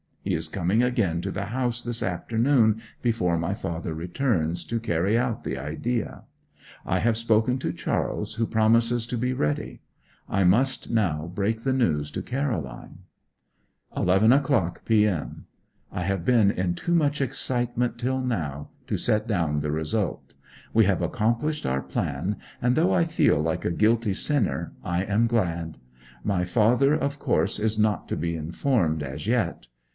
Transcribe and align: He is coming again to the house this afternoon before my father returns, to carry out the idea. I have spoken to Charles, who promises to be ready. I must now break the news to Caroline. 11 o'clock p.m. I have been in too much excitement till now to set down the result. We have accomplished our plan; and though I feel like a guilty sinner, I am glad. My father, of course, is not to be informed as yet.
He 0.23 0.33
is 0.35 0.49
coming 0.49 0.81
again 0.83 1.21
to 1.21 1.31
the 1.31 1.45
house 1.45 1.81
this 1.83 2.01
afternoon 2.03 2.81
before 3.03 3.37
my 3.37 3.53
father 3.53 3.93
returns, 3.93 4.63
to 4.65 4.79
carry 4.79 5.17
out 5.17 5.43
the 5.43 5.57
idea. 5.57 6.23
I 6.85 6.99
have 6.99 7.17
spoken 7.17 7.57
to 7.59 7.73
Charles, 7.73 8.35
who 8.35 8.45
promises 8.45 9.05
to 9.07 9.17
be 9.17 9.33
ready. 9.33 9.81
I 10.29 10.43
must 10.43 10.89
now 10.89 11.31
break 11.33 11.61
the 11.61 11.73
news 11.73 12.11
to 12.11 12.21
Caroline. 12.21 12.99
11 13.97 14.31
o'clock 14.31 14.85
p.m. 14.85 15.45
I 15.91 16.03
have 16.03 16.23
been 16.25 16.49
in 16.49 16.75
too 16.75 16.93
much 16.95 17.19
excitement 17.19 17.97
till 17.97 18.21
now 18.21 18.69
to 18.87 18.97
set 18.97 19.27
down 19.27 19.59
the 19.59 19.71
result. 19.71 20.33
We 20.73 20.85
have 20.85 21.01
accomplished 21.01 21.65
our 21.65 21.81
plan; 21.81 22.37
and 22.61 22.75
though 22.75 22.93
I 22.93 23.05
feel 23.05 23.39
like 23.39 23.65
a 23.65 23.71
guilty 23.71 24.13
sinner, 24.13 24.73
I 24.83 25.03
am 25.03 25.27
glad. 25.27 25.77
My 26.23 26.43
father, 26.43 26.93
of 26.95 27.19
course, 27.19 27.59
is 27.59 27.77
not 27.77 28.07
to 28.09 28.15
be 28.17 28.35
informed 28.35 29.03
as 29.03 29.27
yet. 29.27 29.67